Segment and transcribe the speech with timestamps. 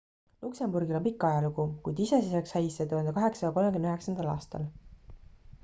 [0.43, 4.69] luksemburgil on pikk ajalugu kuid iseseisvaks sai see 1839 aastal